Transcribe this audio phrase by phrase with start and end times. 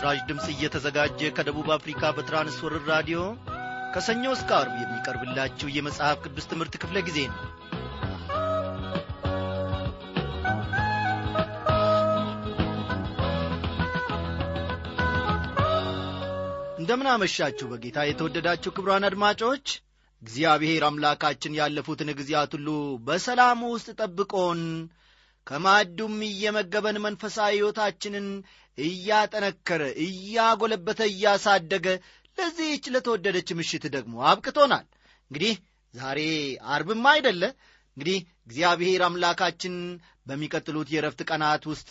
[0.00, 3.18] ይህ ምስራች ድምፅ እየተዘጋጀ ከደቡብ አፍሪካ በትራንስወርር ራዲዮ
[3.94, 7.40] ከሰኞ እስከ አርብ የሚቀርብላችሁ የመጽሐፍ ቅዱስ ትምህርት ክፍለ ጊዜ ነው።
[16.80, 19.66] እንደምን አመሻችሁ በጌታ የተወደዳችሁ ክብሯን አድማጮች
[20.22, 22.68] እግዚአብሔር አምላካችን ያለፉትን ጊዜያት ሁሉ
[23.06, 24.62] በሰላም ውስጥ ጠብቆን
[25.46, 28.26] ከማዕዱም እየመገበን መንፈሳዊ ሕይወታችንን
[28.78, 31.86] እያጠነከረ እያጎለበተ እያሳደገ
[32.38, 34.86] ለዚህች ለተወደደች ምሽት ደግሞ አብቅቶናል።
[35.30, 35.54] እንግዲህ
[35.94, 36.20] ዛሬ
[36.72, 37.42] አርብም አይደለ
[38.00, 39.74] እንግዲህ እግዚአብሔር አምላካችን
[40.28, 41.88] በሚቀጥሉት የረፍት ቀናት ውስጥ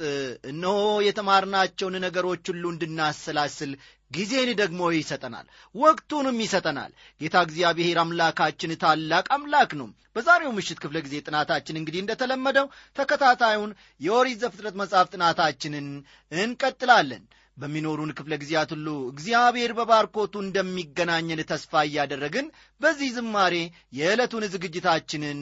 [0.52, 0.78] እነሆ
[1.08, 3.72] የተማርናቸውን ነገሮች ሁሉ እንድናሰላስል
[4.12, 11.16] ጊዜን ደግሞ ይሰጠናል ወቅቱንም ይሰጠናል። ጌታ እግዚአብሔር አምላካችን ታላቅ አምላክ ነው። በዛሬው ምሽት ክፍለ ጊዜ
[11.28, 15.88] ጥናታችን እንግዲህ እንደተለመደው ተከታታዩን የኦሪት ዘፍጥረት መጽሐፍ ጥናታችንን
[16.32, 17.24] እንቀጥላለን
[17.60, 22.48] በሚኖሩን ክፍለ ጊዜያት ሁሉ እግዚአብሔር በባርኮቱ እንደሚገናኘን ተስፋ እያደረግን
[22.82, 23.56] በዚህ ዝማሬ
[24.00, 25.42] የዕለቱን ዝግጅታችንን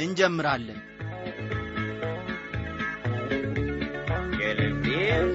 [0.00, 0.80] እንጀምራለን።
[4.40, 5.28] የልቤን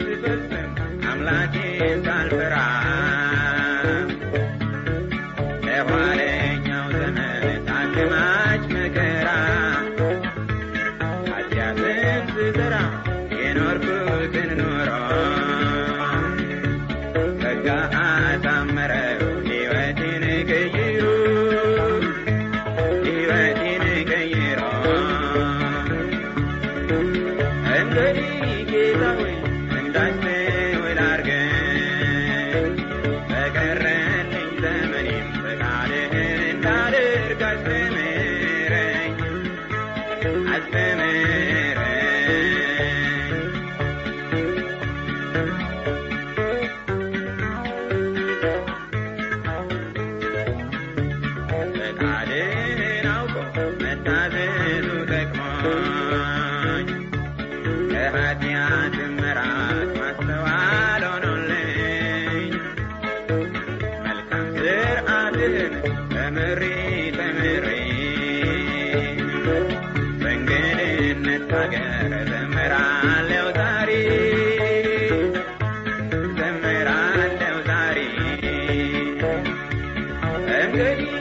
[80.58, 81.11] እንግዲህ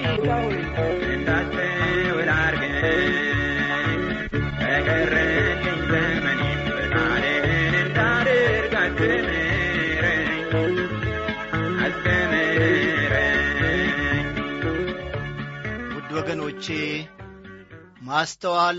[15.95, 16.67] ውድ ወገኖቼ
[18.07, 18.79] ማስተዋል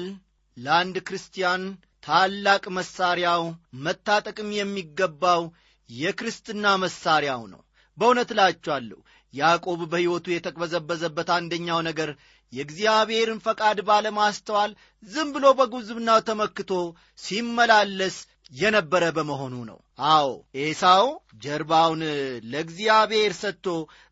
[0.58, 1.64] ለአንድ ክርስቲያን
[2.04, 3.44] ታላቅ መሳሪያው
[3.86, 5.42] መታጠቅም የሚገባው
[5.90, 7.62] የክርስትና መሳሪያው ነው።
[7.98, 9.00] በእውነት እላችኋለሁ
[9.36, 12.12] ያዕቆብ በሕይወቱ የተቅበዘበዘበት አንደኛው ነገር
[12.54, 14.72] የእግዚአብሔርን ፈቃድ ባለማስተዋል
[15.08, 16.72] ዝም ብሎ በጉዝብናው ተመክቶ
[17.20, 18.18] ሲመላለስ
[18.54, 19.78] የነበረ በመሆኑ ነው።
[20.10, 20.28] አዎ
[20.62, 21.06] ኤሳው
[21.44, 22.02] ጀርባውን
[22.52, 23.68] ለእግዚአብሔር ሰጥቶ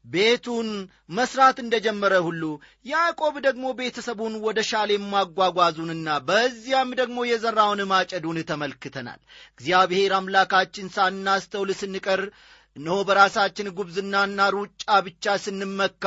[0.06, 0.70] ቤቱን
[1.10, 2.44] መስራት እንደጀመረ ሁሉ
[2.86, 9.22] ያዕቆብ ደግሞ ቤተሰቡን ወደ ሻሌም ማጓጓዙንና በዚያም ደግሞ የዘራውን ማጨዱን ተመልክተናል።
[9.54, 12.24] እግዚአብሔር አምላካችን ሳናስተውል ስንቀር
[12.76, 16.06] እነሆ በራሳችን ጉብዝናና ሩጫ ብቻ ስንመካ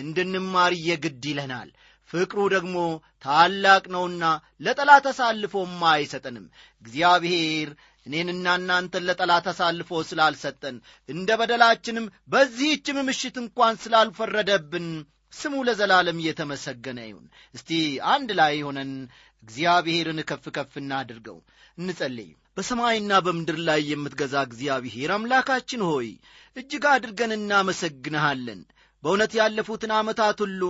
[0.00, 1.70] እንድንማር የግድ ይለናል።
[2.10, 2.76] ፍቅሩ ደግሞ
[3.24, 4.24] ታላቅ ነውና
[4.60, 6.46] ለጠላት አሳልፎም አይሰጠንም።
[6.84, 7.70] እግዚአብሔር
[8.06, 10.76] እኔንና እናንተን ለጠላት አሳልፎ ስላልሰጠን
[11.08, 14.88] እንደ በደላችንም በዚህችም ምሽት እንኳን ስላልፈረደብን
[15.32, 17.70] ስሙ ለዘላለም እየተመሰገነ ይሁን። እስቲ
[18.12, 18.92] አንድ ላይ ሆነን
[19.42, 21.38] እግዚአብሔርን ከፍ ከፍ እናድርገው።
[21.78, 26.08] እንጸልይ በሰማይና በምድር ላይ የምትገዛ እግዚአብሔር አምላካችን ሆይ
[26.56, 28.60] እጅግ አድርገን እናመሰግንሃለን።
[29.02, 30.62] በእውነት ያለፉትን ዓመታት ሁሉ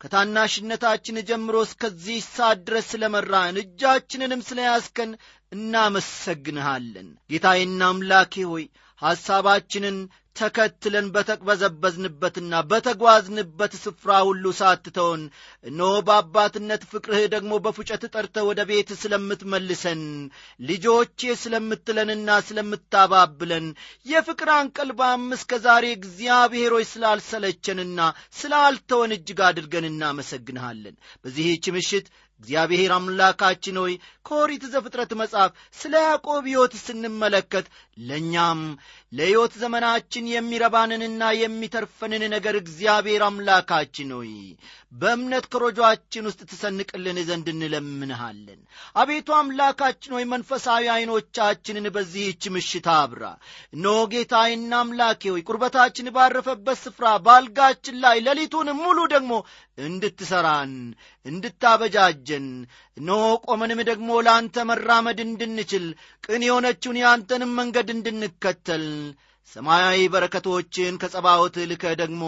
[0.00, 5.10] ከታናሽነታችን ጀምሮ እስከዚህ ሰዓት ድረስ ስለ መራን እጃችንንም ስለ ያስከን
[5.52, 8.64] እናመሰግንሃለን። ጌታዬና አምላኬ ሆይ
[9.02, 9.98] ሐሳባችንን
[10.36, 15.22] ተከትለን በተቅበዘበዝንበትና በተጓዝንበት ስፍራ ሁሉ ሳትተውን
[15.64, 20.02] እነሆ በአባትነት ፍቅርህ ደግሞ በፉጨት ጠርተ ወደ ቤት ስለምትመልሰን
[20.60, 23.66] ልጆቼ ስለምትለንና ስለምታባብለን
[24.06, 28.00] የፍቅር አንቀልባም እስከ ዛሬ እግዚአብሔሮች ስላልሰለቸንና
[28.40, 32.08] ስላልተወን እጅግ አድርገን እናመሰግንሃለን። በዚህች ምሽት
[32.40, 33.94] እግዚአብሔር አምላካችን ሆይ
[34.26, 37.66] ከኦሪት ዘፍጥረት መጽሐፍ ስለ ያዕቆብ ሕይወት ስንመለከት
[38.02, 38.60] ለእኛም
[39.12, 44.30] ለሕይወት ዘመናችን የሚረባንንና የሚተርፈንን ነገር እግዚአብሔር አምላካችን ሆይ
[44.92, 48.60] በእምነት ከሮጇችን ውስጥ ትሰንቅልን ዘንድ እንለምንሃለን።
[48.96, 53.24] አቤቱ አምላካችን ሆይ መንፈሳዊ ዐይኖቻችንን በዚህች ምሽት አብራ።
[53.74, 59.32] እነሆ ጌታዬና አምላኬ ሆይ ቁርበታችን ባረፈበት ስፍራ ባልጋችን ላይ ሌሊቱን ሙሉ ደግሞ
[59.84, 60.72] እንድትሠራን
[61.26, 62.46] እንድታበጃጀን
[62.96, 65.84] እነሆ ቆመንም ደግሞ ለአንተ መራመድ እንድንችል
[66.24, 68.84] ቅን የሆነችውን የአንተንም መንገድ እንድንከተል
[69.52, 72.22] ሰማያዊ በረከቶችን ከጸባዖት ልከ ደግሞ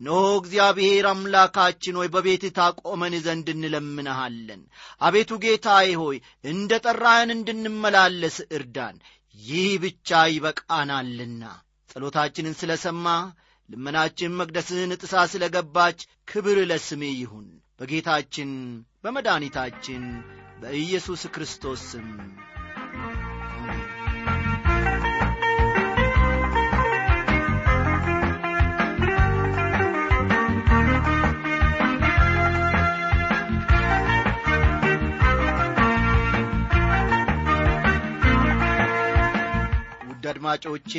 [0.00, 4.60] እነሆ እግዚአብሔር አምላካችን ሆይ በቤትህ ታቆመን ዘንድ እንለምንሃለን።
[5.00, 8.96] አቤቱ ጌታዬ ሆይ እንደ ጠራህን እንድንመላለስ እርዳን።
[9.38, 11.42] ይህ ብቻ ይበቃናልና
[11.90, 13.06] ጸሎታችንን ስለ ሰማ
[13.68, 15.98] ልመናችን መቅደስህን ጥሳ ስለ ገባች
[16.30, 17.48] ክብር ለስሜ ይሁን።
[17.80, 18.50] በጌታችን
[19.02, 20.04] በመድኃኒታችን
[20.62, 22.06] በኢየሱስ ክርስቶስ ስም
[40.30, 40.92] አድማጮቼ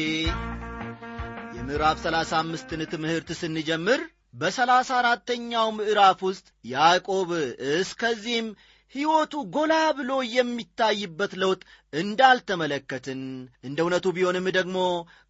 [1.58, 4.02] የምዕራፍ ሰላሳ አምስትን ትምህርት ስንጀምር
[4.34, 7.30] በሰላሳ አራተኛው ምዕራፍ ውስጥ ያዕቆብ
[7.76, 8.48] እስከዚህም
[8.96, 11.60] ሕይወቱ ጎላ ብሎ የሚታይበት ለውጥ
[11.94, 13.22] እንዳልተመለከትን
[13.68, 14.78] እንደ እውነቱ ቢሆንም ደግሞ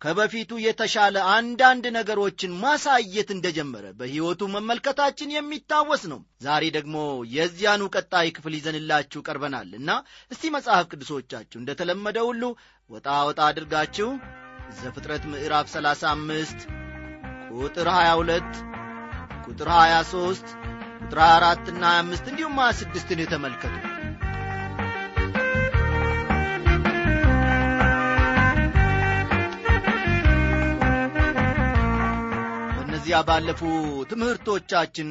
[0.01, 6.95] ከበፊቱ የተሻለ አንዳንድ ነገሮችን ማሳየት እንደጀመረ በሕይወቱ መመልከታችን የሚታወስ ነው። ዛሬ ደግሞ
[7.35, 9.89] የዚያኑ ቀጣይ ክፍል ይዘንላችሁ ቀርበናል እና
[10.31, 12.43] እስቲ መጽሐፍ ቅዱሶቻችሁ እንደተለመደ ሁሉ
[12.89, 14.09] ወጣ ወጣ አድርጋችሁ
[14.79, 16.65] ዘፍጥረት ምዕራፍ 35
[17.59, 18.59] ቁጥር 22
[19.45, 20.57] ቁጥር 23
[21.09, 23.75] ቁጥር 24 እና 25 እንዲሁም 26ን የተመልከቱ።
[32.75, 33.61] በእነዚያ ባለፉ
[34.11, 35.09] ትምህርቶቻችን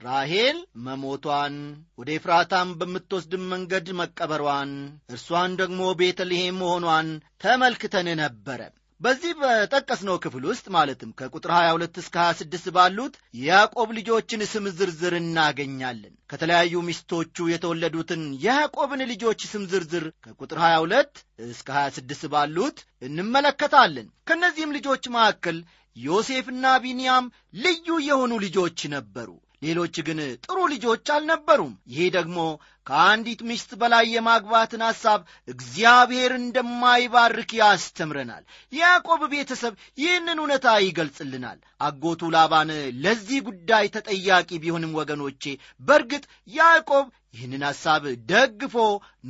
[0.00, 0.56] ራሄል
[0.86, 1.54] መሞቷን
[1.98, 4.72] ወደ ኤፍራታም በምትወስድም መንገድ መቀበሯን
[5.10, 7.08] እርሷን ደግሞ ቤተልሔም መሆኗን
[7.44, 8.60] ተመልክተን ነበረ
[9.00, 16.14] በዚህ በጠቀስነው ክፍል ውስጥ ማለትም ከቁጥር 22 እስከ 26 ባሉት የያዕቆብ ልጆችን ስም ዝርዝር እናገኛለን።
[16.32, 25.04] ከተለያዩ ሚስቶቹ የተወለዱትን የያዕቆብን ልጆች ስም ዝርዝር ከቁጥር 22 እስከ 26 ባሉት እንመለከታለን። ከእነዚህም ልጆች
[25.16, 25.58] መካከል
[25.96, 27.26] ዮሴፍና ቢንያም
[27.64, 29.28] ልዩ የሆኑ ልጆች ነበሩ
[29.64, 32.38] ሌሎች ግን ጥሩ ልጆች አልነበሩም። ይህ ደግሞ
[32.86, 42.70] ከአንዲት ሚስት በላይ የማግባትን ሐሳብ እግዚአብሔር እንደማይባርክ ያስተምረናል። የያዕቆብ ቤተሰብ ይህንን እውነታ ይገልጽልናል። አጎቱ ላባን
[43.04, 45.44] ለዚህ ጉዳይ ተጠያቂ ቢሆንም ወገኖቼ
[45.80, 48.76] በእርግጥ ያዕቆብ ይህንን ሐሳብ ደግፎ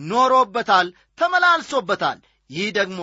[0.08, 0.88] ኖሮበታል
[1.18, 2.18] ተመላልሶበታል።
[2.50, 3.00] ይህ ደግሞ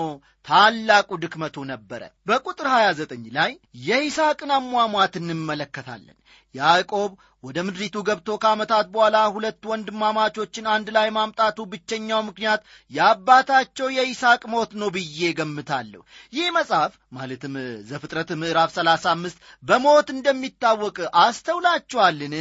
[0.48, 3.52] ታላቁ ድክመቱ ነበረ። በቁጥር 29 ላይ
[3.88, 6.18] የይስሐቅን አሟሟት እንመለከታለን
[6.56, 7.12] ያዕቆብ
[7.44, 12.62] ወደ ምድሪቱ ገብቶ ከዓመታት በኋላ ሁለት ወንድማማቾችን አንድ ላይ ማምጣቱ ብቸኛው ምክንያት
[12.92, 16.02] የአባታቸው የይስሐቅ ሞት ነው ብዬ ገምታለሁ
[16.34, 17.56] ይህ መጽሐፍ ማለትም
[17.90, 22.36] ዘፍጥረት ምዕራፍ 35 በሞት እንደሚታወቅ አስተውላችኋልን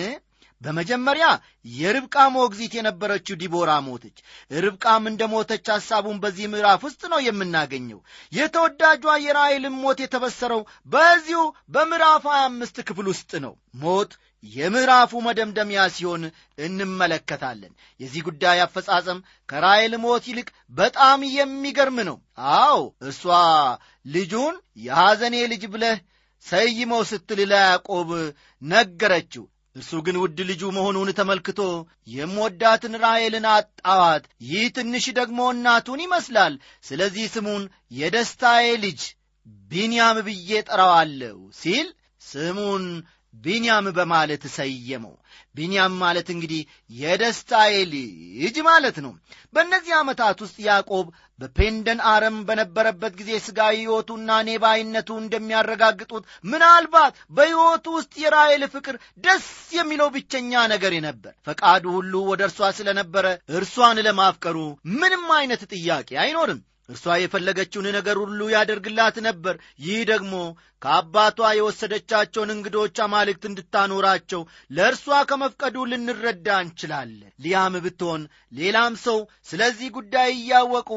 [0.60, 1.26] በመጀመሪያ
[1.74, 4.16] የርብቃ ሞግዚት የነበረችው ዲቦራ ሞተች።
[4.56, 8.00] ርብቃም እንደ ሞተች ሐሳቡን በዚህ ምዕራፍ ውስጥ ነው የምናገኘው።
[8.32, 10.62] የተወዳጇ የራይልም ሞት የተበሰረው
[10.92, 14.12] በዚሁ በምዕራፍ 25 ክፍል ውስጥ ነው። ሞት
[14.44, 16.22] የምዕራፉ መደምደሚያ ሲሆን
[16.66, 22.16] እንመለከታለን። የዚህ ጉዳይ አፈጻጸም ከራይል ሞት ይልቅ በጣም የሚገርም ነው።
[22.58, 23.24] አዎ እርሷ
[24.06, 25.98] ልጁን የሐዘኔ ልጅ ብለህ
[26.44, 28.10] ሰይመው ስትል ለያዕቆብ
[28.62, 29.44] ነገረችው
[29.80, 31.60] እርሱ ግን ውድ ልጁ መሆኑን ተመልክቶ
[32.14, 39.00] የምወዳትን ራሔልን አጣዋት። ይህ ትንሽ ደግሞ እናቱን ይመስላል። ስለዚህ ስሙን የደስታዬ ልጅ
[39.70, 41.88] ቢንያም ብዬ ጠራዋለሁ ሲል
[42.22, 42.84] ስሙን
[43.34, 45.14] ቢንያም በማለት ሰየመው።
[45.54, 46.62] ቢንያም ማለት እንግዲህ
[46.94, 49.12] የደስታዬ ልጅ ማለት ነው።
[49.54, 51.06] በእነዚህ ዓመታት ውስጥ ያዕቆብ
[51.40, 60.10] በፔንደን አረም በነበረበት ጊዜ ሥጋዊ ሕይወቱና ኔባይነቱ እንደሚያረጋግጡት ምናልባት በሕይወቱ ውስጥ የራሔል ፍቅር ደስ የሚለው
[60.16, 64.56] ብቸኛ ነገር ነበር። ፈቃዱ ሁሉ ወደ እርሷ ስለነበረ እርሷን ለማፍቀሩ
[64.96, 69.54] ምንም አይነት ጥያቄ አይኖርም እርሷ የፈለገችውን ነገር ሁሉ ያደርግላት ነበር።
[69.84, 70.34] ይህ ደግሞ
[70.82, 80.30] ከአባቷ የወሰደቻቸውን እንግዶች አማልክት እንድታኖራቸው ለእርሷ ከመፍቀዱ ልንረዳ እንችላለን። ሊያም ብትሆን ሌላም ሰው ስለዚህ ጉዳይ
[80.36, 80.90] እያወቁ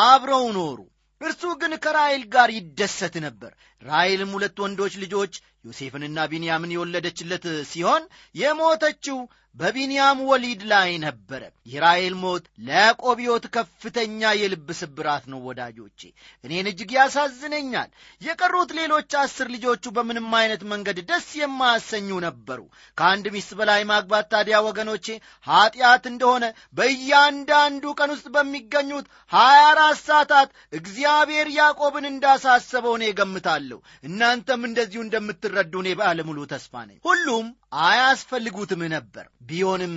[0.00, 0.78] አብረው ኖሩ።
[1.20, 3.52] እርሱ ግን ከራይል ጋር ይደሰት ነበር።
[3.82, 8.02] ራይልም ሁለት ወንዶች ልጆች ዮሴፍንና ቢንያምን የወለደችለት ሲሆን
[8.34, 9.18] የሞተችው
[9.56, 16.00] በቢንያም ወሊድ ላይ ነበረ። የራሔል ሞት ለያዕቆብ ሕይወት ከፍተኛ የልብ ስብራት ነው። ወዳጆቼ
[16.44, 17.88] እኔን እጅግ ያሳዝነኛል።
[18.22, 22.60] የቀሩት ሌሎች አስር ልጆቹ በምንም አይነት መንገድ ደስ የማያሰኙ ነበሩ።
[22.98, 25.06] ከአንድ ሚስት በላይ ማግባት ታዲያ ወገኖቼ
[25.46, 26.44] ኀጢአት እንደሆነ
[26.78, 35.02] በእያንዳንዱ ቀን ውስጥ በሚገኙት ሀያ አራት ሰዓታት እግዚአብሔር ያዕቆብን እንዳሳሰበው እኔ እገምታለሁ። እናንተም እንደዚሁ
[35.50, 37.46] እንደምትረዱ እኔ ባለሙሉ ተስፋ ነኝ። ሁሉም
[37.84, 39.94] አያስፈልጉትም ነበር። ቢሆንም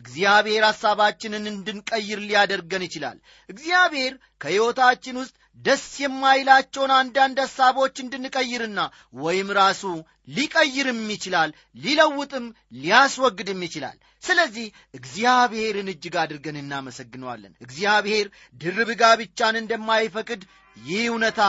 [0.00, 4.12] እግዚአብሔር ሐሳባችንን እንድንቀይር ሊያደርገን ይችላል። እግዚአብሔር
[4.42, 8.80] ከሕይወታችን ውስጥ ደስ የማይላቸውን አንዳንድ ሐሳቦች እንድንቀይርና
[9.20, 9.82] ወይም ራሱ
[10.28, 14.66] ሊቀይርም ይችላል፣ ሊለውጥም ሊያስወግድም ይችላል። ስለዚህ
[14.98, 20.42] እግዚአብሔርን እጅግ አድርገን እናመሰግነዋለን። እግዚአብሔር ድርብ ጋብቻን እንደማይፈቅድ
[20.76, 21.42] ይህ እውነታ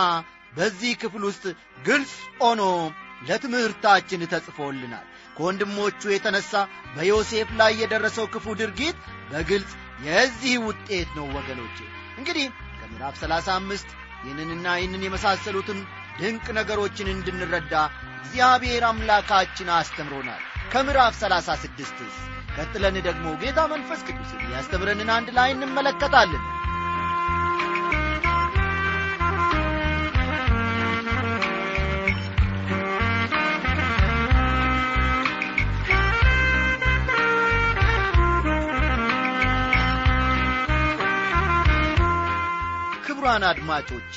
[0.54, 1.44] በዚህ ክፍል ውስጥ
[1.86, 2.62] ግልጽ ሆኖ
[3.22, 5.06] ለትምህርታችን ተጽፎልናል።
[5.38, 6.54] ከወንድሞቹ የተነሳ
[6.96, 8.98] በዮሴፍ ላይ የደረሰው ክፉ ድርጊት
[9.32, 9.72] በግልጽ
[10.08, 11.78] የዚህ ውጤት ነው። ወገኖቼ
[12.20, 12.46] እንግዲህ
[12.80, 13.90] ከምዕራፍ ሰላሳ አምስት
[14.24, 15.80] ይህንንና ይህንን የመሳሰሉትን
[16.20, 17.74] ድንቅ ነገሮችን እንድንረዳ
[18.20, 22.16] እግዚአብሔር አምላካችን አስተምሮናል። ከምዕራፍ ሰላሳ ስድስትስ
[22.58, 26.44] ቀጥለን ደግሞ ጌታ መንፈስ ቅዱስ የሚያስተምረንን አንድ ላይ እንመለከታለን።
[43.38, 44.14] ክቡራን አድማጮቼ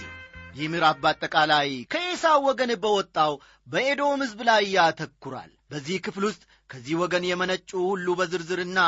[0.57, 3.33] ይህ ምዕራፍ በአጠቃላይ ከኤሳው ወገን በወጣው
[3.67, 8.79] በኤዶም ሕዝብ ላይ ያተኩራል። በዚህ ክፍል ውስጥ ከዚህ ወገን የመነጩ ሁሉ በዝርዝርና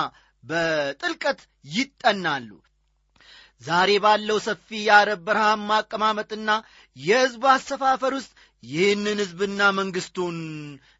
[0.45, 1.41] በጥልቀት
[1.75, 2.49] ይጠናሉ።
[3.63, 6.51] ዛሬ ባለው ሰፊ የአረብ በረሃማ አቀማመጥና
[6.97, 10.39] የሕዝብ አሰፋፈር ውስጥ ይህንን ሕዝብና መንግሥቱን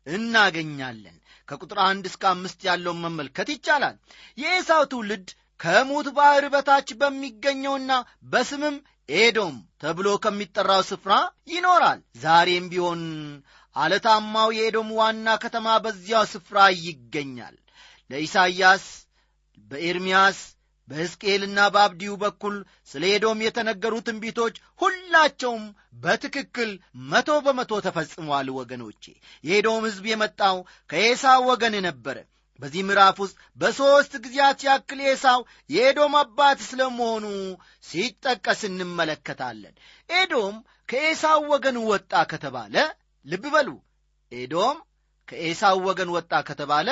[0.09, 1.17] እናገኛለን።
[1.49, 3.97] ከቁጥር አንድ እስከ አምስት ያለውን መመልከት ይቻላል።
[4.39, 5.29] የኤሳው ትውልድ
[5.61, 7.91] ከሙት ባሕር በታች በሚገኘውና
[8.31, 8.77] በስምም
[9.09, 11.13] ኤዶም ተብሎ ከሚጠራው ስፍራ
[11.49, 13.03] ይኖራል። ዛሬም ቢሆን
[13.77, 17.57] አለታማው የኤዶም ዋና ከተማ በዚያው ስፍራ ይገኛል።
[18.11, 18.85] ለኢሳይያስ
[19.71, 20.39] በኤርምያስ
[20.89, 22.55] በሕዝቅኤልና በአብዲዩ በኩል
[22.91, 25.65] ስለ ኤዶም የተነገሩ ትንቢቶች ሁላቸውም
[26.03, 26.71] በትክክል
[27.11, 29.03] መቶ በመቶ ተፈጽመዋል። ወገኖቼ
[29.45, 30.57] የኤዶም ሕዝብ የመጣው
[30.91, 32.19] ከኤሳው ወገን ነበረ።
[32.63, 35.41] በዚህ ምዕራፍ ውስጥ በሦስት ጊዜያት ያክል ኤሳው
[35.71, 37.25] የኤዶም አባት ስለመሆኑ
[37.85, 39.75] ሲጠቀስ እንመለከታለን።
[40.11, 40.57] ኤዶም
[40.89, 42.75] ከኤሳው ወገን ወጣ ከተባለ
[43.27, 43.69] ልብ በሉ፣
[44.33, 44.79] ኤዶም
[45.29, 46.89] ከኤሳው ወገን ወጣ ከተባለ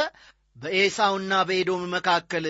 [0.57, 2.47] በኤሳውና በኤዶም መካከል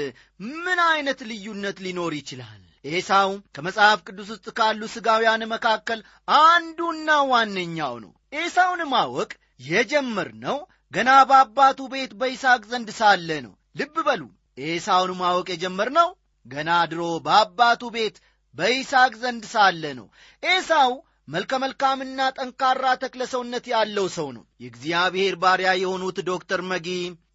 [0.57, 2.61] ምን ዐይነት ልዩነት ሊኖር ይችላል?
[2.91, 6.01] ኤሳው ከመጽሐፍ ቅዱስ ውስጥ ካሉ ሥጋውያን መካከል
[6.43, 9.31] አንዱና ዋነኛው ነው። ኤሳውን ማወቅ
[9.69, 10.59] የጀመርነው
[10.93, 14.23] ገና በአባቱ ቤት በይስሐቅ ዘንድ ሳለ ነው። ልብ በሉ
[14.67, 16.09] ኤሳውን ማወቅ የጀመርነው
[16.47, 18.17] ገና ድሮ በአባቱ ቤት
[18.55, 20.07] በይስሐቅ ዘንድ ሳለ ነው።
[20.43, 20.93] ኤሳው
[21.29, 26.89] መልከ መልካምና ጠንካራ ተክለ ሰውነት ያለው ሰው ነው። የእግዚአብሔር ባሪያ የሆኑት ዶክተር መጊ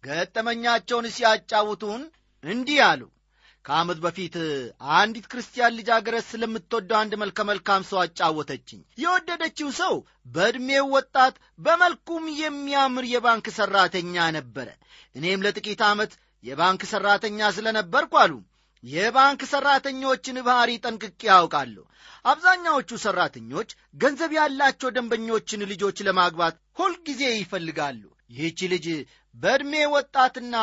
[0.06, 2.02] ገጠመኛቸውን ሲያጫውቱን
[2.44, 3.02] እንዲህ አሉ።
[3.66, 4.34] ከዓመት በፊት
[4.96, 9.94] አንዲት ክርስቲያን ልጃገረድ ስለምትወደው አንድ መልከ መልካም ሰው አጫወተችኝ። የወደደችው ሰው
[10.34, 14.68] በዕድሜው ወጣት፣ በመልኩም የሚያምር የባንክ ሠራተኛ ነበረ።
[15.16, 16.12] እኔም ለጥቂት ዓመት
[16.44, 18.34] የባንክ ሠራተኛ ስለነበርኩ አሉ
[18.84, 21.84] የባንክ ሠራተኞችን ባሕሪ ጠንቅቄ ያውቃለሁ።
[22.24, 28.86] አብዛኛዎቹ ሠራተኞች ገንዘብ ያላቸው ደንበኞችን ልጆች ለማግባት ሁልጊዜ ይፈልጋሉ። ይህች ልጅ
[29.34, 30.54] በዕድሜ ወጣትና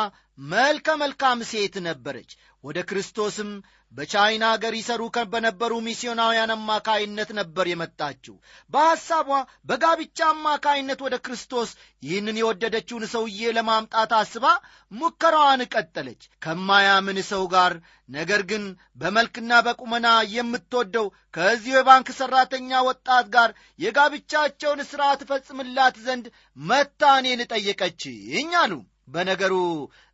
[0.52, 2.30] መልከ መልካም ሴት ነበረች።
[2.64, 3.50] ወደ ክርስቶስም
[3.94, 8.34] በቻይና አገር ይሰሩ በነበሩ ሚስዮናውያን አማካይነት ነበር የመጣችው።
[8.70, 9.28] በሐሳቧ
[9.68, 11.70] በጋብቻ አማካይነት ወደ ክርስቶስ
[12.02, 14.46] ይህንን የወደደችውን ሰውዬ ለማምጣት አስባ
[14.92, 17.74] ሙከራዋን ቀጠለች። ከማያምን ሰው ጋር
[18.08, 18.64] ነገር ግን
[18.96, 26.26] በመልክና በቁመና የምትወደው ከዚሁ የባንክ ሠራተኛ ወጣት ጋር የጋብቻቸውን ሥራ ትፈጽምላት ዘንድ
[26.64, 28.74] መታ እኔን ጠየቀችኝ አሉ።
[29.08, 29.54] በነገሩ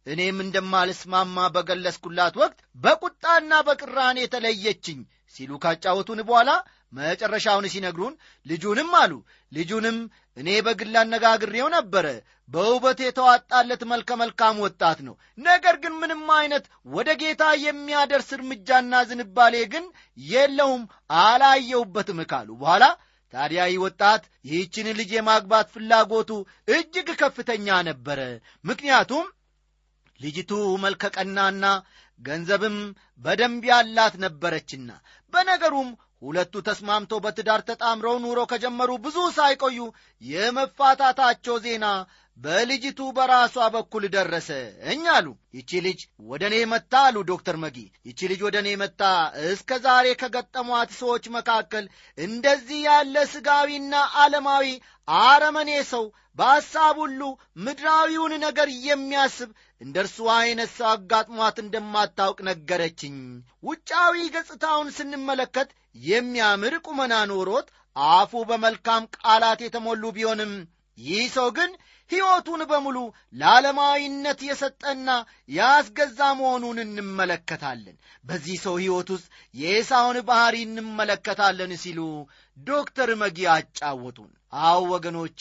[0.07, 5.01] እኔም እንደማልስማማ በገለጽኩላት ወቅት በቁጣና በቅራኔ የተለየችኝ
[5.35, 6.51] ሲሉ ካጫወቱን በኋላ
[6.93, 8.15] መጨረሻውን ሲነግሩን
[8.47, 9.13] ልጁንም አሉ
[9.53, 9.99] ልጁንም
[10.37, 12.07] እኔ በግል አነጋግሬው ነበረ።
[12.49, 19.55] በውበት የተዋጣለት መልከ መልካም ወጣት ነው። ነገር ግን ምንም አይነት ወደ ጌታ የሚያደርስ እርምጃና ዝንባሌ
[19.75, 19.85] ግን
[20.27, 20.83] የለውም፣
[21.23, 22.85] አላየውበትም ካሉ በኋላ
[23.35, 26.31] ታዲያ ይህ ወጣት ይህችን ልጅ የማግባት ፍላጎቱ
[26.69, 28.21] እጅግ ከፍተኛ ነበረ።
[28.65, 29.27] ምክንያቱም
[30.21, 30.53] ልጅቱ
[30.85, 31.65] መልከቀናና
[32.21, 32.79] ገንዘብም
[33.23, 34.89] በደንብ ያላት ነበረችና፣
[35.33, 35.91] በነገሩም
[36.23, 39.79] ሁለቱ ተስማምተው በትዳር ተጣምረው ኑሮ ከጀመሩ ብዙ ሳይቆዩ
[40.23, 41.87] የመፋታታቸው ዜና
[42.41, 47.77] በልጅቱ በራሷ በኩል ደረሰኝ አሉ። ይቺ ልጅ ወደ እኔ መታ አሉ ዶክተር መጊ።
[48.09, 49.03] ይቺ ልጅ ወደ እኔ መታ
[49.51, 51.85] እስከ ዛሬ ከገጠሟት ሰዎች መካከል
[52.19, 53.93] እንደዚህ ያለ ሥጋዊና
[54.23, 54.67] ዓለማዊ
[55.09, 56.05] አረመኔ ሰው
[56.39, 57.21] በሐሳብ ሁሉ
[57.65, 63.17] ምድራዊውን ነገር የሚያስብ እንደ እርሱ ዐይነት ሰው አጋጥሟት እንደማታውቅ ነገረችኝ።
[63.65, 65.71] ውጫዊ ገጽታውን ስንመለከት
[66.09, 67.69] የሚያምር ቁመና ኖሮት
[68.11, 70.53] አፉ በመልካም ቃላት የተሞሉ ቢሆንም
[70.99, 71.71] ይህ ሰው ግን
[72.11, 72.97] ሕይወቱን በሙሉ
[73.35, 75.09] ለዓለማዊነት የሰጠና
[75.53, 82.01] ያስገዛ መሆኑን እንመለከታለን። በዚህ ሰው ሕይወት ውስጥ የኤሳውን ባሕሪ እንመለከታለን ሲሉ
[82.57, 84.31] ዶክተር መጊ አጫወቱን።
[84.63, 85.41] አዎ ወገኖቼ፣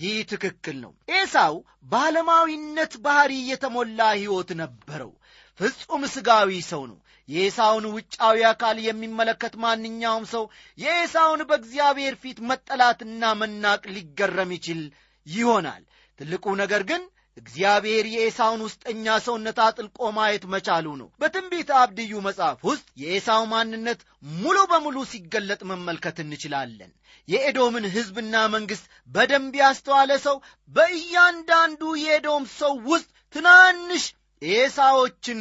[0.00, 1.54] ይህ ትክክል ነው። ኤሳው
[1.92, 5.12] በዓለማዊነት ባሕሪ የተሞላ ሕይወት ነበረው።
[5.60, 6.98] ፍጹም ሥጋዊ ሰው ነው።
[7.28, 10.44] የኤሳውን ውጫዊ አካል የሚመለከት ማንኛውም ሰው
[10.78, 14.80] የኤሳውን በእግዚአብሔር ፊት መጠላትና መናቅ ሊገረም ይችል
[15.26, 15.82] ይሆናል።
[16.20, 17.02] ትልቁ ነገር ግን
[17.36, 24.00] እግዚአብሔር የኤሳውን ውስጠኛ ሰውነት አጥልቆ ማየት መቻሉ ነው። በትንቢት አብድዩ መጽሐፍ ውስጥ የኤሳው ማንነት
[24.36, 26.90] ሙሉ በሙሉ ሲገለጥ መመልከት እንችላለን።
[27.28, 30.36] የኤዶምን ሕዝብና መንግሥት በደንብ ያስተዋለ ሰው
[30.72, 34.04] በእያንዳንዱ የኤዶም ሰው ውስጥ ትናንሽ
[34.42, 35.40] ኤሳዎችን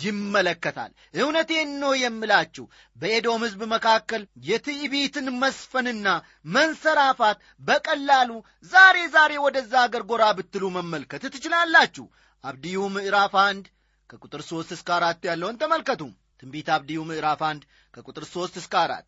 [0.00, 2.64] ይመለከታል። እውነቴን ነው የምላችሁ
[2.96, 6.08] በኤዶም ሕዝብ መካከል የትዕቢትን መስፈንና
[6.54, 8.30] መንሰራፋት በቀላሉ
[8.72, 12.06] ዛሬ ዛሬ ወደዛ አገር ጎራ ብትሉ መመልከት ትችላላችሁ።
[12.44, 13.64] አብድዩ ምዕራፍ አንድ
[14.10, 16.02] ከቁጥር ሦስት እስከ አራት ያለውን ተመልከቱ።
[16.42, 17.62] ትንቢት አብድዩ ምዕራፍ አንድ
[17.94, 19.06] ከቁጥር ሦስት እስከ አራት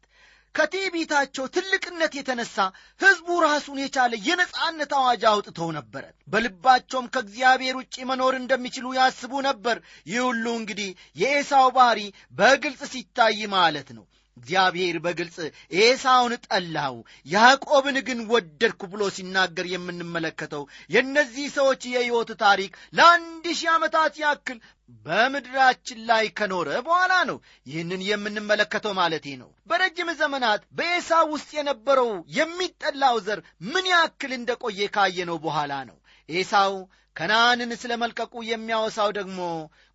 [0.55, 2.57] ከትዕቢታቸው ትልቅነት የተነሳ
[3.01, 9.77] ሕዝቡ ራሱን የቻለ የነጻነት አዋጅ አውጥተው ነበረ። በልባቸውም ከእግዚአብሔር ውጭ መኖር እንደሚችሉ ያስቡ ነበር።
[10.07, 12.01] ይህ ሁሉ እንግዲህ የኤሳው ባሕሪ
[12.35, 14.05] በግልጽ ሲታይ ማለት ነው።
[14.37, 15.37] እግዚአብሔር በግልጽ
[15.81, 16.95] ኤሳውን ጠላው፣
[17.27, 20.63] ያዕቆብን ግን ወደድኩ ብሎ ሲናገር የምንመለከተው
[20.95, 24.59] የእነዚህ ሰዎች የሕይወት ታሪክ ለአንድ ሺህ ዓመታት ያክል
[25.07, 33.19] በምድራችን ላይ ከኖረ በኋላ ነው ይህንን የምንመለከተው ማለቴ ነው። በረጅም ዘመናት በኤሳው ውስጥ የነበረው የሚጠላው
[33.27, 36.75] ዘር ምን ያክል እንደቆየ ካየነው በኋላ ነው። ኤሳው
[37.17, 39.39] ከነዓንን ስለ መልቀቁ የሚያወሳው ደግሞ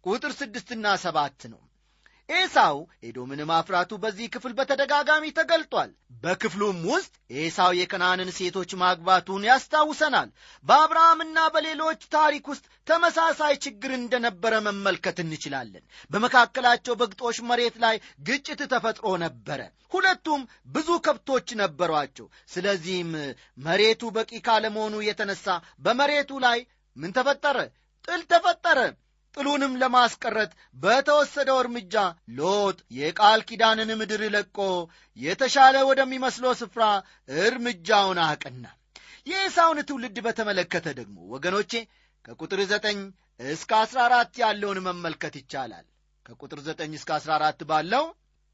[0.06, 1.62] ቁጥር ስድስትና ሰባት ነው።
[2.30, 5.90] ኤሳው ኤዶምን ማፍራቱ በዚህ ክፍል በተደጋጋሚ ተገልጧል።
[6.24, 10.30] በክፍሉም ውስጥ ኤሳው የከነዓንን ሴቶች ማግባቱን ያስታውሰናል።
[10.66, 17.96] በአብርሃምና በሌሎች ታሪክ ውስጥ ተመሳሳይ ችግር እንደነበረ መመልከት እንችላለን። በመካከላቸው በግጦሽ መሬት ላይ
[18.28, 19.62] ግጭት ተፈጥሮ ነበረ።
[19.94, 23.12] ሁለቱም ብዙ ከብቶች ነበሯቸው። ስለዚህም
[23.66, 25.48] መሬቱ በቂ ካለመሆኑ የተነሳ
[25.80, 26.60] በመሬቱ ላይ
[26.96, 27.58] ምን ተፈጠረ?
[28.06, 28.80] ጥል ተፈጠረ።
[29.38, 31.96] ጥሉንም ለማስቀረት በተወሰደው እርምጃ
[32.38, 34.58] ሎጥ የቃል ኪዳንን ምድር ለቆ
[35.18, 36.84] የተሻለ ወደሚመስለው ስፍራ
[37.42, 38.66] እርምጃውን አቀና።
[39.28, 41.72] የኤሳውን ትውልድ በተመለከተ ደግሞ ወገኖቼ
[42.26, 43.00] ከቁጥር ዘጠኝ
[43.50, 45.86] እስከ አሥራ አራት ያለውን መመልከት ይቻላል።
[46.26, 48.06] ከቁጥር ዘጠኝ እስከ አሥራ አራት ባለው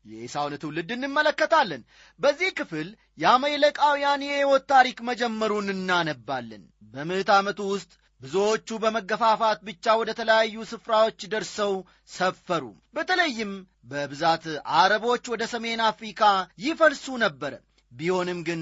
[0.06, 1.82] የኤሳውን ትውልድ እንመለከታለን።
[2.20, 6.64] በዚህ ክፍል የአማሌቃውያን የሕይወት ታሪክ መጀመሩን እናነባለን።
[6.94, 11.74] በምዕት ዓመቱ ውስጥ ብዙዎቹ በመገፋፋት ብቻ ወደ ተለያዩ ስፍራዎች ደርሰው
[12.16, 12.64] ሰፈሩ።
[12.96, 13.52] በተለይም
[13.92, 14.44] በብዛት
[14.80, 16.22] አረቦች ወደ ሰሜን አፍሪካ
[16.66, 17.54] ይፈልሱ ነበረ።
[17.92, 18.62] ቢሆንም ግን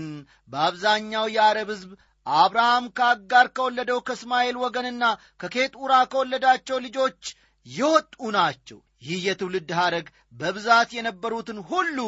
[0.51, 1.89] በአብዛኛው የአረብ ሕዝብ
[2.27, 5.03] አብርሃም ከአጋር ከወለደው ከእስማኤል ወገንና
[5.41, 7.21] ከኬጡራ ከወለዳቸው ልጆች
[7.65, 11.99] የወጡ ናቸው። ይህ የትውልድ ሐረግ በብዛት የነበሩትን ሁሉ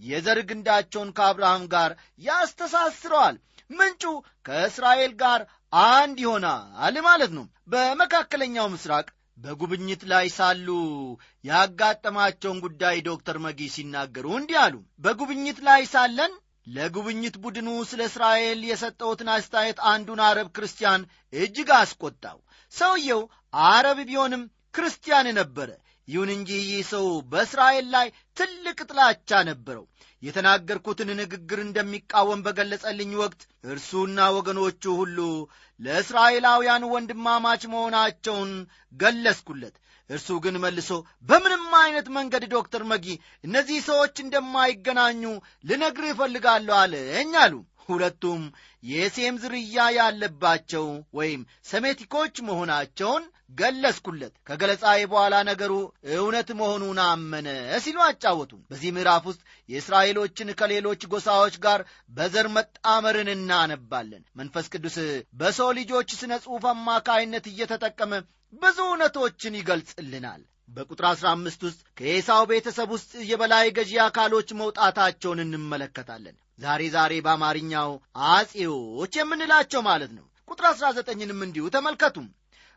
[0.00, 1.90] የዘር ግንዳቸውን ከአብርሃም ጋር
[2.28, 3.36] ያስተሳስረዋል።
[3.70, 4.02] ምንጩ
[4.46, 5.40] ከእስራኤል ጋር
[5.88, 9.06] አንድ ይሆናል ማለት ነው። በመካከለኛው ምስራቅ
[9.38, 10.68] በጉብኝት ላይ ሳሉ
[11.44, 14.74] ያጋጠማቸውን ጉዳይ ዶክተር መጊ ሲናገሩ እንዲህ አሉ።
[15.04, 16.32] በጉብኝት ላይ ሳለን
[16.66, 21.02] ለጉብኝት ቡድኑ ስለ እስራኤል የሰጠውትን አስተያየት አንዱን አረብ ክርስቲያን
[21.36, 22.38] እጅግ አስቆጣው።
[22.72, 23.22] ሰውየው
[23.66, 25.68] አረብ ቢሆንም ክርስቲያን ነበረ።
[26.08, 29.84] ይሁን እንጂ ይህ ሰው በእስራኤል ላይ ትልቅ ጥላቻ ነበረው።
[30.22, 35.18] የተናገርኩትን ንግግር እንደሚቃወም በገለጸልኝ ወቅት እርሱና ወገኖቹ ሁሉ
[35.80, 38.52] ለእስራኤላውያን ወንድማማች መሆናቸውን
[38.92, 39.74] ገለጽኩለት።
[40.10, 40.90] እርሱ ግን መልሶ
[41.24, 43.06] በምንም አይነት መንገድ ዶክተር መጊ
[43.44, 45.22] እነዚህ ሰዎች እንደማይገናኙ
[45.64, 47.54] ልነግርህ እፈልጋለሁ አለኝ አሉ።
[47.88, 48.42] ሁለቱም
[48.82, 50.86] የሴም ዝርያ ያለባቸው
[51.18, 53.24] ወይም ሰሜቲኮች መሆናቸውን
[53.58, 55.72] ገለጽኩለት። ከገለጻዬ በኋላ ነገሩ
[56.14, 57.48] እውነት መሆኑን አመነ
[57.84, 64.96] ሲሉ አጫወቱን። በዚህ ምዕራፍ ውስጥ የእስራኤሎችን ከሌሎች ጎሳዎች ጋር በዘር መጣመርን እናነባለን። መንፈስ ቅዱስ
[65.40, 68.12] በሰው ልጆች ስነ ጽሑፍ አማካይነት እየተጠቀመ
[68.62, 76.36] ብዙ እውነቶችን ይገልጽልናል። በቁጥር አሥራ አምስት ውስጥ ከኤሳው ቤተሰብ ውስጥ የበላይ ገዢ አካሎች መውጣታቸውን እንመለከታለን
[76.58, 77.90] ዛሬ ዛሬ በአማርኛው
[78.30, 82.26] አጼዎች የምንላቸው ማለት ነው። ቁጥር አሥራ ዘጠኝንም እንዲሁ ተመልከቱም።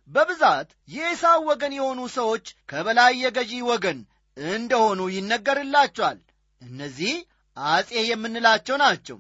[0.10, 4.00] በብዛት የኤሳው ወገን የሆኑ ሰዎች ከበላይ የገዢ ወገን
[4.38, 6.20] እንደሆኑ ይነገርላቸዋል።
[6.62, 7.16] እነዚህ
[7.58, 9.18] አጼ የምንላቸው ናቸው።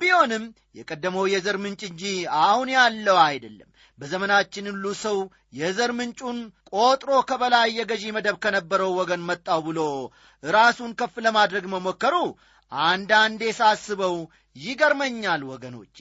[0.00, 0.44] ቢሆንም
[0.78, 2.02] የቀደመው የዘር ምንጭ እንጂ
[2.42, 3.68] አሁን ያለው አይደለም።
[3.98, 5.16] በዘመናችን ሁሉ ሰው
[5.52, 6.38] የዘር ምንጩን
[6.72, 9.80] ቆጥሮ ከበላይ የገዢ መደብ ከነበረው ወገን መጣው ብሎ
[10.42, 12.16] ራሱን ከፍ ለማድረግ መሞከሩ
[12.72, 14.16] አንዳንዴ ሳስበው
[14.56, 15.96] ይገርመኛል ወገኖቼ።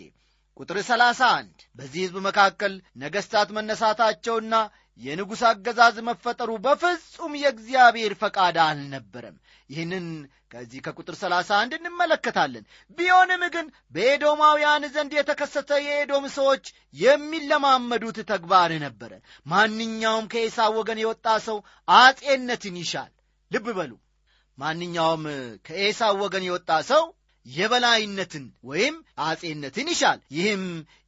[0.58, 4.54] ቁጥር 31 በዚህ ሕዝብ መካከል ነገሥታት መነሳታቸውና
[5.00, 9.36] የንጉሥ አገዛዝ መፈጠሩ በፍጹም የእግዚአብሔር ፈቃድ አልነበረም።
[9.70, 10.06] ይህንን
[10.52, 12.66] ከዚህ ከቁጥር 31 እንመለከታለን።
[12.98, 19.12] ቢሆንም ግን በኤዶማውያን ዘንድ የተከሰተ የኤዶም ሰዎች የሚለማመዱት ተግባር ነበረ።
[19.46, 21.60] ማንኛውም ከኤሳው ወገን የወጣ ሰው
[21.98, 23.12] አጼነትን ይሻል።
[23.52, 23.92] ልብ በሉ
[24.58, 25.24] ማንኛውም
[25.68, 27.04] ከኤሳው ወገን የወጣ ሰው
[27.46, 30.64] የበላይነትን ወይም አጼነትን ይሻል። ይህም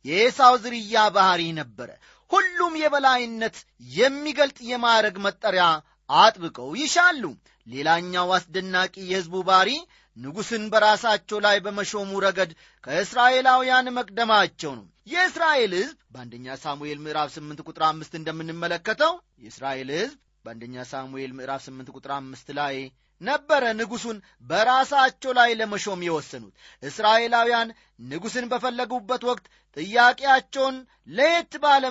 [0.05, 1.89] የኤሳው ዝርያ ባህሪ ነበረ።
[2.31, 3.55] ሁሉም የበላይነት
[3.91, 5.65] የሚገልጥ የማዕረግ መጠሪያ
[6.09, 7.23] አጥብቀው ይሻሉ።
[7.67, 9.69] ሌላኛው አስደናቂ የሕዝቡ ባሪ
[10.17, 12.51] ንጉሥን በራሳቸው ላይ በመሾሙ ረገድ
[12.83, 20.83] ከእስራኤላውያን መቅደማቸው ነው። የእስራኤል ሕዝብ በአንደኛ ሳሙኤል ምዕራፍ 8 ቁጥር አምስት እንደምንመለከተው የእስራኤል ሕዝብ በአንደኛ
[20.91, 22.75] ሳሙኤል ምዕራፍ 8 ቁጥር አምስት ላይ
[23.21, 26.53] ነበረ ንጉሡን በራሳቸው ላይ ለመሾም የወሰኑት።
[26.84, 27.69] እስራኤላውያን
[28.10, 29.45] ንጉሥን በፈለጉበት ወቅት
[29.77, 30.75] ጥያቄያቸውን
[31.10, 31.84] ለየት ባለ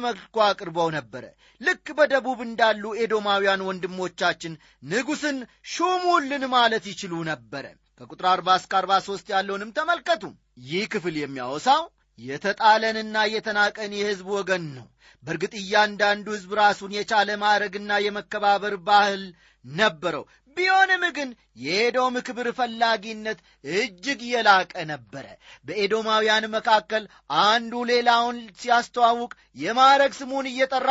[0.46, 1.24] አቅርበው ነበረ።
[1.60, 4.52] ልክ በደቡብ እንዳሉ ኤዶማውያን ወንድሞቻችን
[4.90, 5.38] ንጉሥን
[5.72, 7.64] ሹሙልን ማለት ይችሉ ነበረ።
[8.00, 10.24] ከቁጥር 40 እስከ 43 ያለውንም ተመልከቱ።
[10.66, 11.82] ይህ ክፍል የሚያወሳው
[12.18, 14.86] የተጣለንና የተናቀን የሕዝብ ወገን ነው።
[15.24, 19.22] በእርግጥ እያንዳንዱ ሕዝብ ራሱን የቻለ ማዕረግና የመከባበር ባህል
[19.64, 20.24] ነበረው
[20.58, 21.30] ቢሆንም ግን
[21.62, 23.38] የኤዶም ክብር ፈላጊነት
[23.74, 25.26] እጅግ የላቀ ነበረ።
[25.66, 27.04] በኤዶማውያን መካከል
[27.44, 30.90] አንዱ ሌላውን ሲያስተዋውቅ የማዕረግ ስሙን እየጠራ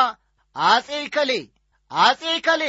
[0.56, 1.32] አጼ ከሌ
[1.91, 2.63] አጼ ከሌ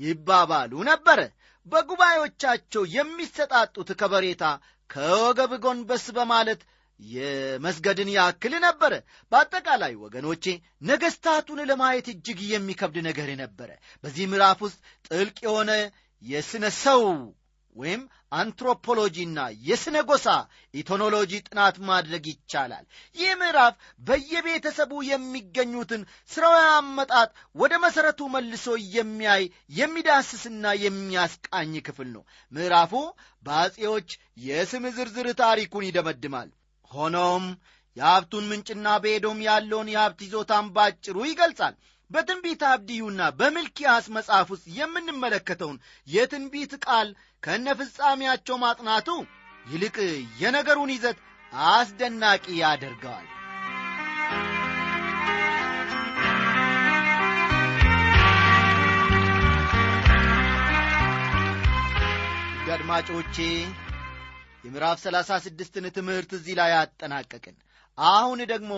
[0.00, 1.20] ይባባሉ ነበረ።
[1.66, 4.44] በጉባኤዎቻቸው የሚሰጣጡት ከበሬታ
[4.90, 6.60] ከወገብ ጎንበስ በማለት
[7.00, 8.92] የመስገድን ያክል ነበረ።
[9.32, 10.44] በአጠቃላይ ወገኖቼ
[10.82, 13.70] ነገሥታቱን ለማየት እጅግ የሚከብድ ነገር ነበረ።
[14.04, 15.70] በዚህ ምዕራፍ ውስጥ ጥልቅ የሆነ
[16.22, 17.02] የስነ ሰው
[17.76, 18.00] ወይም
[18.32, 20.26] አንትሮፖሎጂና የስነ ጎሳ
[20.74, 22.84] ኢቶኖሎጂ ጥናት ማድረግ ይቻላል።
[23.16, 32.92] ይህ ምዕራፍ በየቤተሰቡ የሚገኙትን ስራዊ አመጣጥ ወደ መሠረቱ መልሶ የሚያይ የሚዳስስና የሚያስቃኝ ክፍል ነው። ምዕራፉ
[33.44, 34.10] በአጼዎች
[34.46, 36.50] የስም ዝርዝር ታሪኩን ይደመድማል።
[36.90, 37.46] ሆኖም
[37.96, 41.74] የሀብቱን ምንጭና በኤዶም ያለውን የሀብት ይዞታን ባጭሩ ይገልጻል
[42.12, 47.10] በትንቢት አብድዩና በምልኪያስ መጽሐፍ ውስጥ የምንመለከተውን የትንቢት ቃል
[47.42, 49.08] ከነ ፍጻሜያቸው ማጥናቱ
[49.66, 49.96] ይልቅ
[50.40, 51.20] የነገሩን ይዘት
[51.70, 53.28] አስደናቂ ያደርገዋል።
[62.74, 63.36] አድማጮቼ
[64.64, 67.56] የምዕራፍ ሰላሳ ስድስትን ትምህርት እዚህ ላይ አጠናቀቅን
[67.98, 68.72] አሁን ደግሞ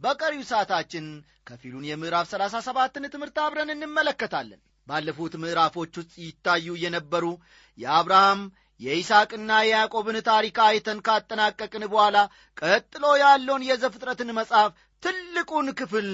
[0.00, 1.04] በቀሪው ሰዓታችን
[1.46, 7.24] ከፊሉን የምዕራፍ ሰላሳ ሰባትን ትምህርት አብረን እንመለከታለን። ባለፉት ምዕራፎች ውስጥ ይታዩ የነበሩ
[7.78, 8.40] የአብርሃም
[8.80, 12.16] የይስቅና የያዕቆብን ታሪክ አይተን ካጠናቀቅን በኋላ
[12.62, 16.08] ቀጥሎ ያለውን የዘፍጥረትን መጽሐፍ ትልቁን ክፍል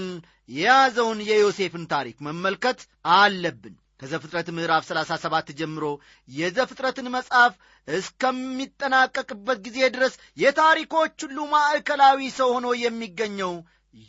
[0.48, 2.80] የያዘውን የዮሴፍን ታሪክ መመልከት
[3.14, 5.84] አለብን ከዘፍጥረት ምዕራፍ 37 ጀምሮ
[6.28, 7.52] የዘፍጥረትን መጽሐፍ
[7.88, 13.52] እስከሚጠናቀቅበት ጊዜ ድረስ የታሪኮች ሁሉ ማዕከላዊ ሰው ሆኖ የሚገኘው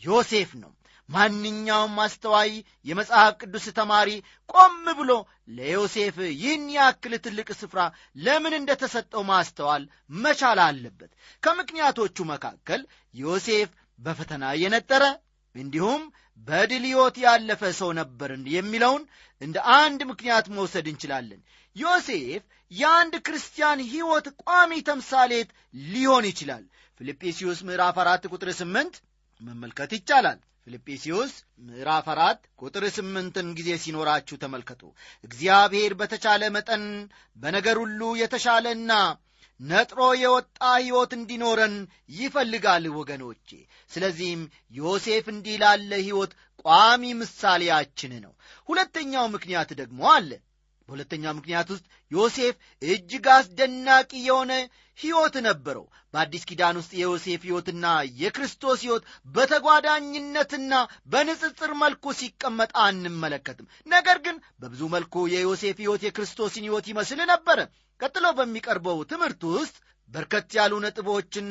[0.02, 0.72] ዮሴፍ ነው።
[1.10, 2.52] ማንኛውም አስተዋይ
[2.86, 4.10] የመጽሐፍ ቅዱስ ተማሪ
[4.50, 5.12] ቆም ብሎ
[5.58, 7.82] ለዮሴፍ ይህን ያክል ትልቅ ስፍራ
[8.18, 9.84] ለምን እንደተሰጠው ማስተዋል
[10.18, 11.12] መቻል አለበት።
[11.44, 12.84] ከምክንያቶቹ መካከል
[13.16, 15.04] ዮሴፍ በፈተና የነጠረ
[15.56, 16.04] እንዲሁም
[16.48, 19.04] በድል ሕይወት ያለፈ ሰው ነበርን የሚለውን
[19.42, 21.42] እንደ አንድ ምክንያት መውሰድ እንችላለን።
[21.76, 25.50] ዮሴፍ የአንድ ክርስቲያን ሕይወት ቋሚ ተምሳሌት
[25.88, 26.64] ሊሆን ይችላል።
[27.02, 28.96] ፊልጵስዩስ ምዕራፍ አራት ቁጥር ስምንት
[29.42, 31.32] መመልከት ይቻላል። ፊልጵስዩስ
[31.64, 34.82] ምዕራፍ አራት ቁጥር ስምንትን ጊዜ ሲኖራችሁ ተመልከቱ።
[35.24, 36.84] እግዚአብሔር በተቻለ መጠን
[37.38, 38.92] በነገር ሁሉ የተሻለና
[39.64, 41.76] ነጥሮ የወጣ ሕይወት እንዲኖረን
[42.18, 43.50] ይፈልጋል ወገኖቼ።
[43.92, 44.42] ስለዚህም
[44.80, 46.32] ዮሴፍ እንዲህ ላለ ሕይወት
[46.66, 48.34] ቋሚ ምሳሌያችን ነው።
[48.70, 50.32] ሁለተኛው ምክንያት ደግሞ አለ
[50.90, 54.52] በሁለተኛ ምክንያት ውስጥ ዮሴፍ እጅግ አስደናቂ የሆነ
[54.98, 57.86] ሕይወት ነበረው። በአዲስ ኪዳን ውስጥ የዮሴፍ ሕይወትና
[58.22, 60.74] የክርስቶስ ሕይወት በተጓዳኝነትና
[61.08, 67.60] በንጽጽር መልኩ ሲቀመጥ አንመለከትም። ነገር ግን በብዙ መልኩ የዮሴፍ ሕይወት የክርስቶስን ሕይወት ይመስል ነበረ።
[68.00, 69.76] ቀጥሎ በሚቀርበው ትምህርት ውስጥ
[70.12, 71.50] በርከት ያሉ ነጥቦችን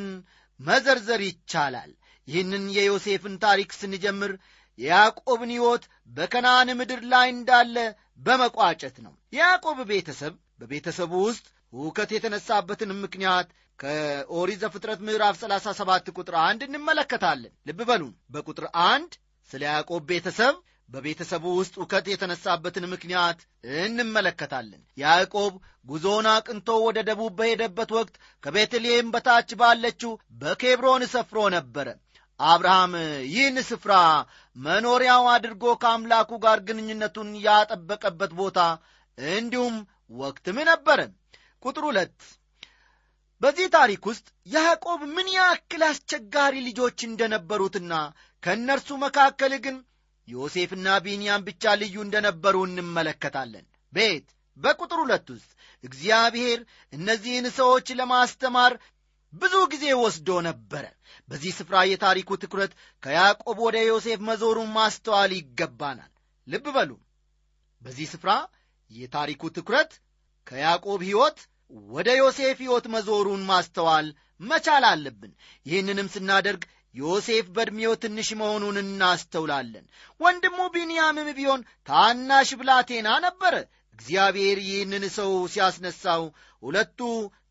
[0.60, 1.92] መዘርዘር ይቻላል።
[2.28, 4.32] ይህንን የዮሴፍን ታሪክ ስንጀምር
[4.78, 7.76] የያዕቆብን ሕይወት በከናን ምድር ላይ እንዳለ
[8.20, 16.60] በመቋጨት ነው። የያዕቆብ ቤተሰብ በቤተሰቡ ውስጥ ሁከት የተነሳበትን ምክንያት ከኦሪት ዘፍጥረት ምዕራፍ 37 ቁጥር አንድ
[16.66, 19.12] እንመለከታለን። ልብ በሉን በቁጥር አንድ
[19.50, 20.54] ስለ ያዕቆብ ቤተሰብ
[20.88, 23.38] በቤተሰቡ ውስጥ ውከት የተነሳበትን ምክንያት
[23.82, 25.52] እንመለከታለን። ያዕቆብ
[25.86, 31.88] ጉዞውን አቅንቶ ወደ ደቡብ በሄደበት ወቅት ከቤተልሔም በታች ባለችው በኬብሮን ሰፍሮ ነበረ።
[32.40, 32.92] አብርሃም
[33.28, 33.94] ይህን ስፍራ
[34.56, 38.58] መኖሪያው አድርጎ ከአምላኩ ጋር ግንኙነቱን ያጠበቀበት ቦታ
[39.18, 39.76] እንዲሁም
[40.14, 41.00] ወቅትም ነበረ
[41.62, 42.16] ቁጥር ሁለት
[43.40, 47.94] በዚህ ታሪክ ውስጥ ያዕቆብ ምን ያክል አስቸጋሪ ልጆች እንደነበሩትና
[48.42, 49.76] ከእነርሱ መካከል ግን
[50.28, 55.50] ዮሴፍና ቢንያም ብቻ ልዩ እንደነበሩ እንመለከታለን። ቤት በቁጥር ሁለት ውስጥ
[55.84, 56.60] እግዚአብሔር
[56.92, 58.72] እነዚህን ሰዎች ለማስተማር
[59.32, 60.84] ብዙ ጊዜ ወስዶ ነበረ።
[61.28, 66.10] በዚህ ስፍራ የታሪኩ ትኩረት ከያዕቆብ ወደ ዮሴፍ መዞሩን ማስተዋል ይገባናል።
[66.46, 66.90] ልብ በሉ።
[67.82, 68.30] በዚህ ስፍራ
[68.90, 69.92] የታሪኩ ትኩረት
[70.46, 71.38] ከያዕቆብ ሕይወት
[71.90, 74.06] ወደ ዮሴፍ ሕይወት መዞሩን ማስተዋል
[74.40, 75.32] መቻል አለብን።
[75.66, 76.62] ይህንንም ስናደርግ
[76.94, 79.84] ዮሴፍ በዕድሜው ትንሽ መሆኑን እናስተውላለን።
[80.20, 83.54] ወንድሙ ቢንያምም ቢሆን ታናሽ ብላቴና ነበረ
[83.94, 86.22] እግዚአብሔር ይህንን ሰው ሲያስነሳው
[86.62, 87.00] ሁለቱ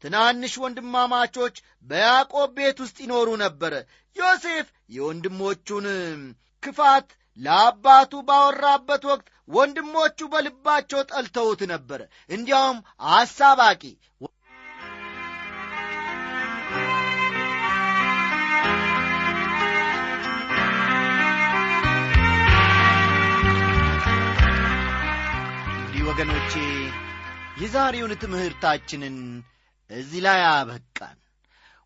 [0.04, 1.56] ትናንሽ ወንድማማቾች
[1.88, 3.73] በያዕቆብ ቤት ውስጥ ይኖሩ ነበረ
[4.15, 5.88] ዮሴፍ የወንድሞቹን
[6.63, 7.08] ክፋት
[7.39, 12.80] ለአባቱ ባወራበት ወቅት ወንድሞቹ በልባቸው ጠልተውት ነበረ እንዲያውም
[13.13, 13.82] አሳባቂ
[26.21, 26.55] ወገኖቼ
[27.62, 29.15] የዛሬውን ትምህርታችንን
[29.89, 31.15] እዚህ ላይ አበቃን።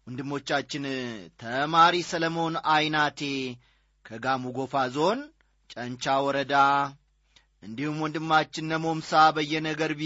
[0.07, 0.85] ወንድሞቻችን
[1.41, 3.21] ተማሪ ሰለሞን አይናቴ
[4.05, 5.19] ከጋሙ ጎፋ ዞን
[5.69, 6.53] ጨንቻ ወረዳ
[7.63, 10.03] እንዲሁም ወንድማችን ነሞምሳ በየነ ገርቢ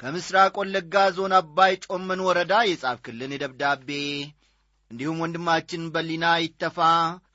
[0.00, 3.90] ከምስራቅ ወለጋ ዞን አባይ ጮመን ወረዳ የጻፍክልን ደብዳቤ
[4.90, 6.80] እንዲሁም ወንድማችን በሊና ይተፋ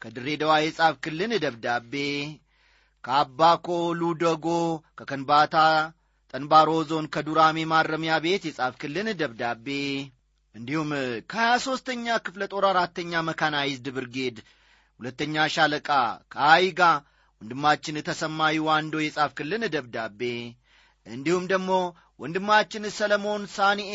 [0.03, 1.93] ከድሬዳዋ የጻፍክልን ደብዳቤ
[3.03, 3.69] ከአባኮ
[4.01, 4.47] ሉደጎ
[4.99, 5.57] ከከንባታ
[6.35, 9.67] ጠንባሮ ዞን ከዱራሜ ማረሚያ ቤት የጻፍክልን ደብዳቤ።
[10.55, 10.89] እንዲሁም
[11.29, 14.37] ከሀያ ሦስተኛ ክፍለ ጦር አራተኛ መካናይዝድ ብርጌድ
[14.99, 15.89] ሁለተኛ ሻለቃ
[16.33, 16.81] ከአይጋ
[17.41, 20.21] ወንድማችን ተሰማይ ዋንዶ የጻፍክልን ደብዳቤ።
[21.07, 21.71] እንዲሁም ደግሞ
[22.19, 23.93] ወንድማችን ሰለሞን ሳኒኤ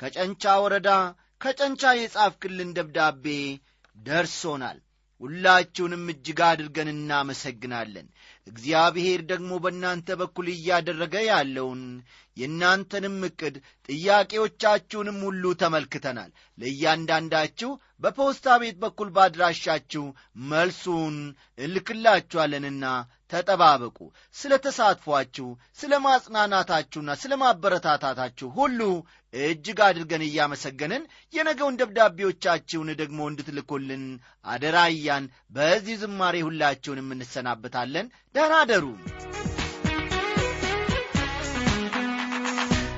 [0.00, 0.90] ከጨንቻ ወረዳ
[1.40, 3.26] ከጨንቻ የጻፍክልን ደብዳቤ
[3.96, 4.78] ደርሶናል።
[5.20, 8.06] ሁላችሁንም እጅግ አድርገን እናመሰግናለን
[8.46, 11.82] እግዚአብሔር ደግሞ በእናንተ በኩል እያደረገ ያለውን
[12.36, 13.54] የእናንተንም ዕቅድ
[13.88, 17.70] ጥያቄዎቻችሁንም ሁሉ ተመልክተናል። ለእያንዳንዳችሁ
[18.02, 20.04] በፖስታ ቤት በኩል ባድራሻችሁ
[20.50, 21.16] መልሱን
[21.64, 22.84] እልክላችኋለንና
[23.32, 23.98] ተጠባበቁ።
[24.36, 25.48] ስለ ተሳትፏችሁ
[25.80, 28.80] ስለ ማጽናናታችሁና ስለ ማበረታታታችሁ ሁሉ
[29.34, 31.02] እጅግ አድርገን እያመሰገንን
[31.34, 34.04] የነገውን ደብዳቤዎቻችሁን ደግሞ እንድትልኩልን
[34.46, 38.84] አደራያን በዚህ ዝማሬ ሁላችሁንም እንሰናበታለን ደህና አደሩ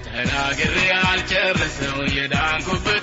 [0.06, 3.01] ተናግሬ አልጨርሰው የዳንኩበትን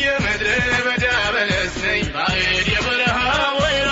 [0.00, 0.48] የምድረ
[0.86, 3.18] በዳ በለስ ነኝ ባዕድ የበረሃ
[3.58, 3.90] ወይራ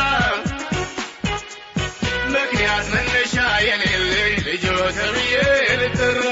[2.34, 3.36] ምክንያት መነሻ
[3.68, 4.66] የሌለኝ ልጆ
[4.98, 5.34] ተብዬ
[5.80, 6.22] ልጠራ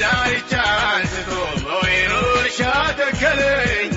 [0.00, 0.52] ዳርቻ
[0.88, 1.30] አንስቶ
[1.62, 2.58] በወይኑ እርሻ
[2.98, 3.88] ተከለኝ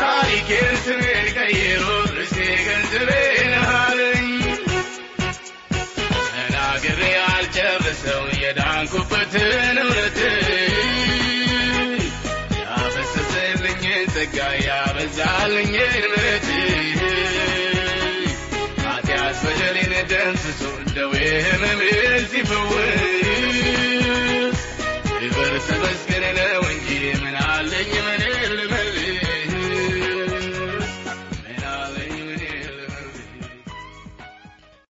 [0.00, 2.09] ታሪኬን ስሜን ቀይሮት
[21.40, 23.00] ደዌ ሕመሜን ሲፈውስ
[25.10, 26.49] ክብር ተመስገን ነው እንጂ ምን